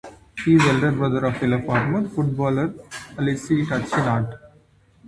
He 0.43 0.55
is 0.55 0.63
the 0.63 0.69
elder 0.71 0.91
brother 0.93 1.25
of 1.27 1.37
fellow 1.37 1.61
former 1.61 2.09
footballer 2.09 2.73
Alessio 3.19 3.63
Tacchinardi. 3.65 4.35